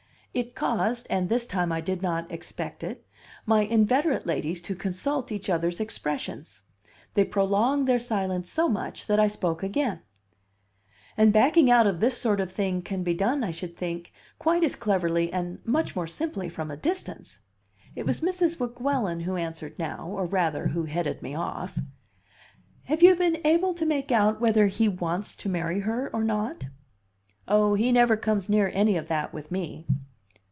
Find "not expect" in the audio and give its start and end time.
2.01-2.85